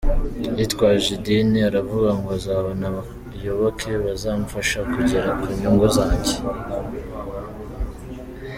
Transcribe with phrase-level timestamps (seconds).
[0.57, 6.35] Yitwaje idini aravuga ngo nzabona abayoboke bazamfasha kugera ku nyungu zanjye.